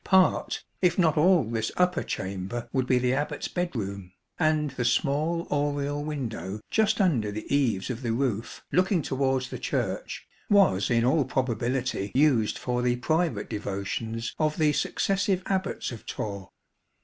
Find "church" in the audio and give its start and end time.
9.59-10.25